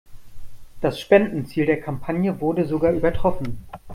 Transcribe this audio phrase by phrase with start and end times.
[0.81, 3.59] Das Spendenziel der Kampagne wurde sogar übertroffen.